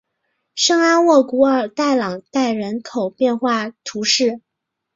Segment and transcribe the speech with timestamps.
[0.55, 4.41] 圣阿沃古尔代朗代人口变化图示